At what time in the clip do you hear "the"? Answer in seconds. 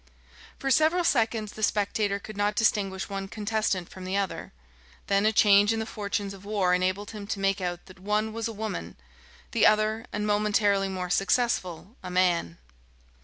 1.53-1.61, 4.03-4.17, 5.79-5.85, 9.51-9.67